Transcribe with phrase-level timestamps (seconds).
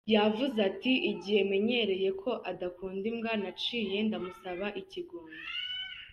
[0.15, 5.35] Yavuze ati: "Igihe menyeye ko adakunda imbwa, naciye ndamusaba ikigongwe.